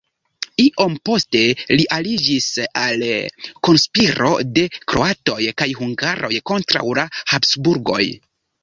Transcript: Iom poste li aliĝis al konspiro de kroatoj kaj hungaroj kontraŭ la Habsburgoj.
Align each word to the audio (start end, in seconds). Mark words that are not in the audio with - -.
Iom 0.61 0.95
poste 1.09 1.41
li 1.79 1.85
aliĝis 1.97 2.47
al 2.85 3.05
konspiro 3.69 4.33
de 4.57 4.65
kroatoj 4.79 5.39
kaj 5.63 5.71
hungaroj 5.83 6.35
kontraŭ 6.53 6.85
la 7.03 7.11
Habsburgoj. 7.35 8.05